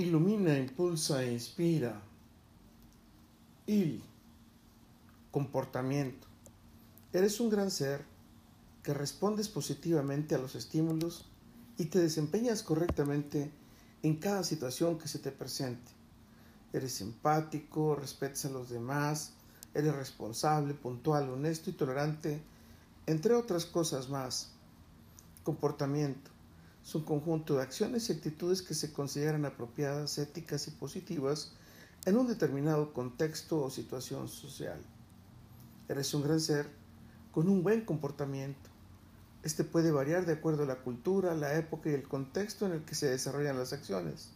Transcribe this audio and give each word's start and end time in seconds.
Ilumina, 0.00 0.56
impulsa 0.56 1.22
e 1.22 1.30
inspira. 1.30 2.00
Il. 3.66 4.02
Comportamiento. 5.30 6.26
Eres 7.12 7.38
un 7.38 7.50
gran 7.50 7.70
ser 7.70 8.06
que 8.82 8.94
respondes 8.94 9.50
positivamente 9.50 10.34
a 10.34 10.38
los 10.38 10.54
estímulos 10.54 11.26
y 11.76 11.84
te 11.84 11.98
desempeñas 11.98 12.62
correctamente 12.62 13.50
en 14.02 14.16
cada 14.16 14.42
situación 14.42 14.96
que 14.96 15.06
se 15.06 15.18
te 15.18 15.32
presente. 15.32 15.92
Eres 16.72 17.02
empático, 17.02 17.94
respetas 17.94 18.46
a 18.46 18.50
los 18.50 18.70
demás, 18.70 19.34
eres 19.74 19.94
responsable, 19.94 20.72
puntual, 20.72 21.28
honesto 21.28 21.68
y 21.68 21.74
tolerante, 21.74 22.40
entre 23.04 23.34
otras 23.34 23.66
cosas 23.66 24.08
más. 24.08 24.52
Comportamiento 25.44 26.30
es 26.84 26.94
un 26.94 27.02
conjunto 27.02 27.56
de 27.56 27.62
acciones 27.62 28.08
y 28.08 28.12
actitudes 28.12 28.62
que 28.62 28.74
se 28.74 28.92
consideran 28.92 29.44
apropiadas, 29.44 30.18
éticas 30.18 30.66
y 30.68 30.70
positivas 30.72 31.52
en 32.06 32.16
un 32.16 32.26
determinado 32.26 32.92
contexto 32.92 33.62
o 33.62 33.70
situación 33.70 34.28
social. 34.28 34.80
Eres 35.88 36.14
un 36.14 36.22
gran 36.22 36.40
ser 36.40 36.66
con 37.32 37.48
un 37.48 37.62
buen 37.62 37.84
comportamiento. 37.84 38.70
Este 39.42 39.64
puede 39.64 39.90
variar 39.90 40.26
de 40.26 40.34
acuerdo 40.34 40.64
a 40.64 40.66
la 40.66 40.82
cultura, 40.82 41.34
la 41.34 41.56
época 41.56 41.90
y 41.90 41.94
el 41.94 42.08
contexto 42.08 42.66
en 42.66 42.72
el 42.72 42.84
que 42.84 42.94
se 42.94 43.08
desarrollan 43.10 43.58
las 43.58 43.72
acciones. 43.72 44.30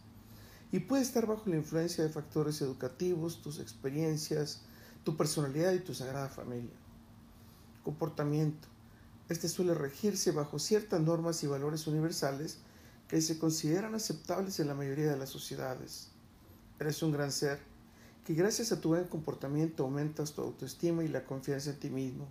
Y 0.71 0.79
puede 0.79 1.03
estar 1.03 1.25
bajo 1.25 1.49
la 1.49 1.57
influencia 1.57 2.03
de 2.03 2.09
factores 2.09 2.61
educativos, 2.61 3.41
tus 3.41 3.59
experiencias, 3.59 4.61
tu 5.03 5.15
personalidad 5.15 5.73
y 5.73 5.79
tu 5.79 5.93
sagrada 5.93 6.29
familia. 6.29 6.73
Comportamiento 7.83 8.67
este 9.27 9.49
suele 9.49 9.73
regirse 9.73 10.31
bajo 10.31 10.59
ciertas 10.59 11.01
normas 11.01 11.43
y 11.43 11.47
valores 11.47 11.87
universales 11.87 12.59
que 13.07 13.21
se 13.21 13.39
consideran 13.39 13.95
aceptables 13.95 14.59
en 14.59 14.67
la 14.67 14.75
mayoría 14.75 15.11
de 15.11 15.17
las 15.17 15.29
sociedades. 15.29 16.09
Eres 16.79 17.01
un 17.01 17.11
gran 17.11 17.31
ser 17.31 17.59
que 18.23 18.35
gracias 18.35 18.71
a 18.71 18.81
tu 18.81 18.89
buen 18.89 19.05
comportamiento 19.05 19.83
aumentas 19.83 20.33
tu 20.33 20.41
autoestima 20.41 21.03
y 21.03 21.07
la 21.07 21.25
confianza 21.25 21.71
en 21.71 21.79
ti 21.79 21.89
mismo. 21.89 22.27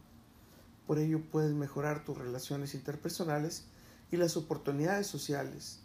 Por 0.87 0.99
ello 0.99 1.21
puedes 1.33 1.53
mejorar 1.53 2.05
tus 2.05 2.17
relaciones 2.17 2.75
interpersonales 2.75 3.65
y 4.13 4.17
las 4.17 4.37
oportunidades 4.37 5.09
sociales. 5.09 5.81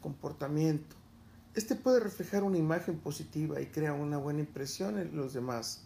Comportamiento. 0.00 0.96
Este 1.54 1.76
puede 1.76 2.00
reflejar 2.00 2.42
una 2.42 2.58
imagen 2.58 2.98
positiva 2.98 3.60
y 3.60 3.66
crea 3.66 3.92
una 3.92 4.18
buena 4.18 4.40
impresión 4.40 4.98
en 4.98 5.16
los 5.16 5.34
demás. 5.34 5.82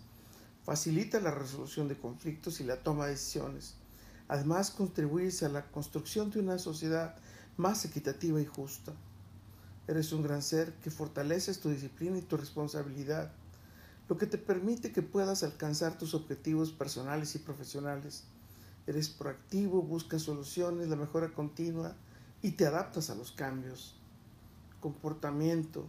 Facilita 0.65 1.21
la 1.21 1.31
resolución 1.31 1.89
de 1.89 1.99
conflictos 1.99 2.61
y 2.61 2.65
la 2.65 2.83
toma 2.83 3.07
de 3.07 3.13
decisiones 3.13 3.80
Además, 4.31 4.71
contribuyes 4.71 5.43
a 5.43 5.49
la 5.49 5.67
construcción 5.73 6.31
de 6.31 6.39
una 6.39 6.57
sociedad 6.57 7.17
más 7.57 7.85
equitativa 7.85 8.41
y 8.41 8.47
justa. 8.47 8.93
Eres 9.89 10.13
un 10.13 10.23
gran 10.23 10.41
ser 10.41 10.73
que 10.75 10.93
fortaleces 10.93 11.59
tu 11.59 11.69
disciplina 11.69 12.17
y 12.17 12.23
tu 12.23 12.37
responsabilidad, 12.37 13.33
lo 14.09 14.19
que 14.19 14.27
te 14.27 14.39
permite 14.39 14.93
que 14.93 15.03
puedas 15.03 15.43
alcanzar 15.43 15.99
tus 15.99 16.15
objetivos 16.15 16.71
personales 16.71 17.35
y 17.35 17.41
profesionales. 17.41 18.23
Eres 18.87 19.09
proactivo, 19.09 19.83
buscas 19.83 20.23
soluciones, 20.23 20.87
la 20.87 20.95
mejora 20.95 21.35
continua 21.35 21.97
y 22.41 22.53
te 22.53 22.67
adaptas 22.67 23.11
a 23.11 23.17
los 23.17 23.33
cambios. 23.33 23.97
Comportamiento. 24.79 25.89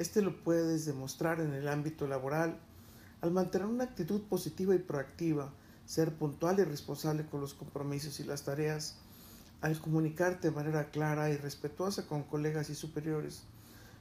Este 0.00 0.22
lo 0.22 0.42
puedes 0.42 0.86
demostrar 0.86 1.40
en 1.40 1.52
el 1.52 1.68
ámbito 1.68 2.08
laboral 2.08 2.58
al 3.20 3.30
mantener 3.30 3.68
una 3.68 3.84
actitud 3.84 4.22
positiva 4.22 4.74
y 4.74 4.78
proactiva 4.78 5.52
ser 5.86 6.12
puntual 6.14 6.58
y 6.58 6.64
responsable 6.64 7.26
con 7.26 7.40
los 7.40 7.54
compromisos 7.54 8.18
y 8.20 8.24
las 8.24 8.42
tareas, 8.42 8.96
al 9.60 9.80
comunicarte 9.80 10.48
de 10.48 10.54
manera 10.54 10.90
clara 10.90 11.30
y 11.30 11.36
respetuosa 11.36 12.06
con 12.06 12.24
colegas 12.24 12.68
y 12.68 12.74
superiores, 12.74 13.44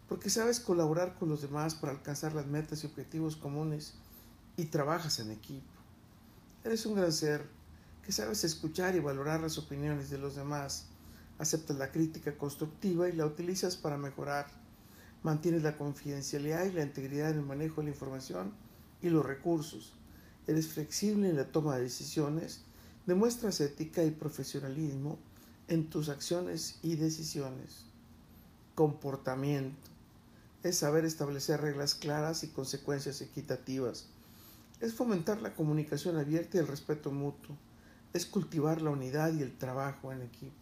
porque 0.10 0.30
sabes 0.30 0.60
colaborar 0.60 1.16
con 1.18 1.30
los 1.30 1.42
demás 1.42 1.76
para 1.76 1.94
alcanzar 1.94 2.34
las 2.34 2.48
metas 2.48 2.84
y 2.84 2.88
objetivos 2.88 3.36
comunes 3.36 3.94
y 4.58 4.66
trabajas 4.66 5.20
en 5.20 5.32
equipo. 5.32 5.72
Eres 6.64 6.86
un 6.86 6.96
gran 6.96 7.14
ser 7.14 7.48
que 8.04 8.12
sabes 8.12 8.44
escuchar 8.44 8.96
y 8.96 9.00
valorar 9.00 9.40
las 9.40 9.58
opiniones 9.58 10.10
de 10.10 10.18
los 10.18 10.36
demás, 10.36 10.88
aceptas 11.38 11.78
la 11.78 11.92
crítica 11.92 12.38
constructiva 12.38 13.08
y 13.08 13.14
la 13.14 13.26
utilizas 13.26 13.78
para 13.78 13.98
mejorar, 13.98 14.48
mantienes 15.24 15.64
la 15.64 15.78
confidencialidad 15.78 16.66
y 16.66 16.72
la 16.72 16.84
integridad 16.84 17.32
en 17.32 17.40
el 17.40 17.46
manejo 17.46 17.82
de 17.82 17.86
la 17.86 17.94
información 17.94 18.54
y 19.02 19.10
los 19.10 19.26
recursos, 19.26 19.94
eres 20.48 20.68
flexible 20.68 21.30
en 21.30 21.38
la 21.38 21.52
toma 21.52 21.76
de 21.76 21.84
decisiones, 21.84 22.62
demuestras 23.06 23.62
ética 23.62 24.04
y 24.04 24.12
profesionalismo 24.12 25.18
en 25.68 25.90
tus 25.90 26.10
acciones 26.10 26.80
y 26.84 26.96
decisiones. 26.96 27.86
Comportamiento. 28.76 29.90
Es 30.64 30.78
saber 30.78 31.06
establecer 31.06 31.62
reglas 31.62 31.96
claras 31.96 32.44
y 32.44 32.48
consecuencias 32.48 33.22
equitativas. 33.22 34.08
Es 34.80 34.94
fomentar 34.94 35.42
la 35.42 35.54
comunicación 35.54 36.18
abierta 36.18 36.58
y 36.58 36.60
el 36.60 36.68
respeto 36.68 37.12
mutuo. 37.12 37.56
Es 38.14 38.26
cultivar 38.26 38.82
la 38.82 38.90
unidad 38.90 39.34
y 39.34 39.42
el 39.42 39.58
trabajo 39.58 40.12
en 40.12 40.22
equipo. 40.22 40.54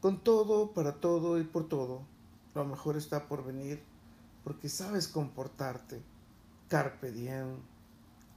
Con 0.00 0.24
todo, 0.24 0.72
para 0.72 0.94
todo 0.94 1.38
y 1.38 1.44
por 1.44 1.68
todo, 1.68 2.02
lo 2.54 2.64
mejor 2.64 2.96
está 2.96 3.28
por 3.28 3.44
venir 3.44 3.82
porque 4.44 4.68
sabes 4.68 5.08
comportarte. 5.08 6.00
Carpe 6.68 7.10
diem. 7.10 7.56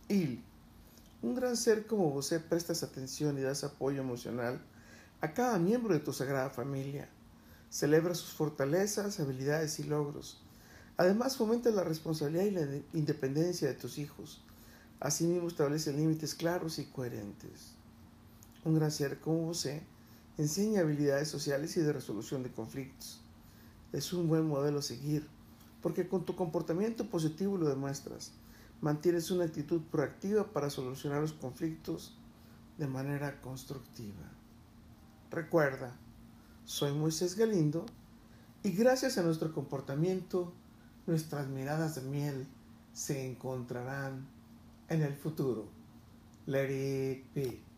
Un 0.09 1.35
gran 1.35 1.55
ser 1.55 1.87
como 1.87 2.11
vos 2.11 2.33
prestas 2.49 2.83
atención 2.83 3.37
y 3.37 3.41
das 3.41 3.63
apoyo 3.63 4.01
emocional 4.01 4.59
a 5.21 5.33
cada 5.33 5.57
miembro 5.57 5.93
de 5.93 6.01
tu 6.01 6.11
sagrada 6.11 6.49
familia. 6.49 7.07
Celebra 7.69 8.13
sus 8.13 8.31
fortalezas, 8.33 9.19
habilidades 9.19 9.79
y 9.79 9.83
logros. 9.83 10.41
Además, 10.97 11.37
fomenta 11.37 11.71
la 11.71 11.83
responsabilidad 11.83 12.43
y 12.43 12.51
la 12.51 12.67
independencia 12.93 13.67
de 13.67 13.73
tus 13.73 13.97
hijos. 13.97 14.43
Asimismo, 14.99 15.47
establece 15.47 15.93
límites 15.93 16.35
claros 16.35 16.77
y 16.77 16.85
coherentes. 16.85 17.71
Un 18.65 18.75
gran 18.75 18.91
ser 18.91 19.19
como 19.19 19.45
vos 19.45 19.67
enseña 20.37 20.81
habilidades 20.81 21.29
sociales 21.29 21.75
y 21.77 21.81
de 21.81 21.93
resolución 21.93 22.43
de 22.43 22.51
conflictos. 22.51 23.21
Es 23.93 24.11
un 24.11 24.27
buen 24.27 24.45
modelo 24.45 24.79
a 24.79 24.83
seguir, 24.83 25.27
porque 25.81 26.07
con 26.07 26.25
tu 26.25 26.35
comportamiento 26.35 27.09
positivo 27.09 27.57
lo 27.57 27.69
demuestras 27.69 28.31
mantienes 28.83 29.31
una 29.31 29.45
actitud 29.45 29.81
proactiva 29.89 30.51
para 30.51 30.69
solucionar 30.69 31.21
los 31.21 31.31
conflictos 31.31 32.17
de 32.77 32.85
manera 32.85 33.39
constructiva. 33.39 34.29
Recuerda, 35.31 35.95
soy 36.65 36.91
Moisés 36.91 37.37
Galindo 37.37 37.85
y 38.61 38.71
gracias 38.71 39.17
a 39.17 39.23
nuestro 39.23 39.53
comportamiento, 39.53 40.51
nuestras 41.07 41.47
miradas 41.47 41.95
de 41.95 42.01
miel 42.01 42.45
se 42.91 43.25
encontrarán 43.25 44.27
en 44.89 45.01
el 45.01 45.15
futuro. 45.15 45.69
Let 46.45 46.69
it 46.69 47.33
be. 47.33 47.72